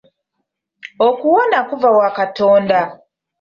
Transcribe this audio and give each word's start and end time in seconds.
Okuwona 1.07 1.57
kuva 1.69 1.89
wa 1.97 2.09
katonda. 2.17 2.79